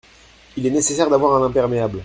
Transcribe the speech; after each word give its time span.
Il 0.57 0.65
est 0.65 0.71
nécessaire 0.71 1.11
d’avoir 1.11 1.35
un 1.39 1.45
imperméable. 1.45 1.99